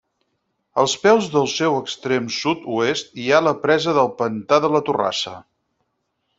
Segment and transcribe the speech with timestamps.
[0.83, 5.39] Als peus del seu extrem sud-oest hi ha la presa del Pantà de la Torrassa.